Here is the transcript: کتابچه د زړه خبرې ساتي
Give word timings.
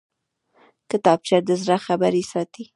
کتابچه 0.89 1.37
د 1.47 1.49
زړه 1.61 1.77
خبرې 1.85 2.23
ساتي 2.31 2.63